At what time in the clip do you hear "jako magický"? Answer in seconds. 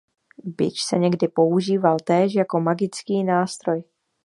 2.35-3.23